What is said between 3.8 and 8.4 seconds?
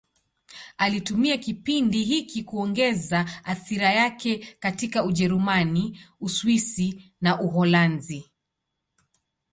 yake katika Ujerumani, Uswisi na Uholanzi.